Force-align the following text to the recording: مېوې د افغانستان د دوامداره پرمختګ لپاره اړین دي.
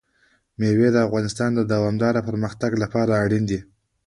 مېوې 0.59 0.89
د 0.93 0.97
افغانستان 1.07 1.49
د 1.55 1.61
دوامداره 1.73 2.21
پرمختګ 2.29 2.71
لپاره 2.83 3.13
اړین 3.23 3.43
دي. 3.51 3.59